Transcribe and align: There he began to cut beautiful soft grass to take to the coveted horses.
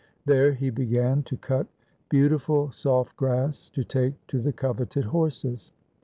There 0.25 0.53
he 0.53 0.71
began 0.71 1.21
to 1.25 1.37
cut 1.37 1.67
beautiful 2.09 2.71
soft 2.71 3.15
grass 3.15 3.69
to 3.69 3.83
take 3.83 4.15
to 4.29 4.41
the 4.41 4.51
coveted 4.51 5.05
horses. 5.05 5.71